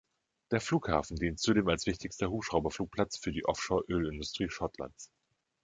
[0.49, 5.11] Der Flughafen dient zudem als wichtigster Hubschrauberflugplatz für die Offshore-Ölindustrie Schottlands.